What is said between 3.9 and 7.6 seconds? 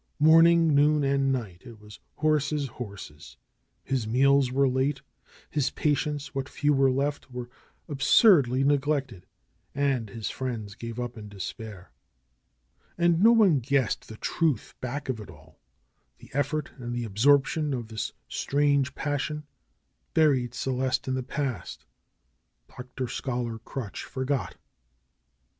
meals were late; his patients, what few were left, were